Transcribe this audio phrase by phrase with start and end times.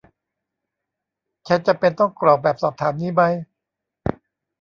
[1.47, 3.33] ฉันจำเป็นต้องกรอกแบบสอบถามนี้มั้ย